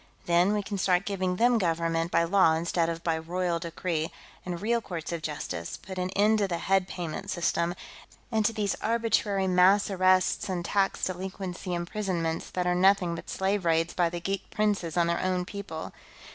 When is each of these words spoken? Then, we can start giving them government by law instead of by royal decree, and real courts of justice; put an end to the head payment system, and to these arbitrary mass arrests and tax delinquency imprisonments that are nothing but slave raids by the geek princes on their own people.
Then, 0.25 0.53
we 0.53 0.63
can 0.63 0.79
start 0.79 1.05
giving 1.05 1.35
them 1.35 1.59
government 1.59 2.09
by 2.09 2.23
law 2.23 2.55
instead 2.55 2.89
of 2.89 3.03
by 3.03 3.19
royal 3.19 3.59
decree, 3.59 4.11
and 4.43 4.59
real 4.59 4.81
courts 4.81 5.11
of 5.11 5.21
justice; 5.21 5.77
put 5.77 5.99
an 5.99 6.09
end 6.15 6.39
to 6.39 6.47
the 6.47 6.57
head 6.57 6.87
payment 6.87 7.29
system, 7.29 7.75
and 8.31 8.43
to 8.43 8.51
these 8.51 8.75
arbitrary 8.81 9.45
mass 9.47 9.91
arrests 9.91 10.49
and 10.49 10.65
tax 10.65 11.05
delinquency 11.05 11.75
imprisonments 11.75 12.49
that 12.49 12.65
are 12.65 12.73
nothing 12.73 13.13
but 13.13 13.29
slave 13.29 13.63
raids 13.63 13.93
by 13.93 14.09
the 14.09 14.19
geek 14.19 14.49
princes 14.49 14.97
on 14.97 15.05
their 15.05 15.21
own 15.21 15.45
people. 15.45 15.93